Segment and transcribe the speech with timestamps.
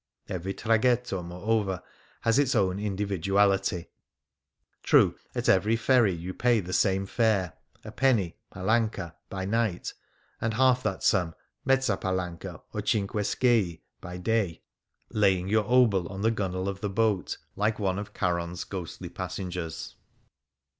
[0.27, 1.83] Every traghetto, moreover,
[2.21, 3.91] has its own individuality.
[4.81, 7.53] True, at every ferry you pay the same fare—
[7.85, 11.35] a penny {palanca) by night, 49 D Things Seen in Venice and half that sum
[11.67, 14.63] {mezza pala7ica or cinque sch^i) by day,
[15.11, 19.97] laying your obol on the gunwale of the boat, like one of Charon's ghostly passengers.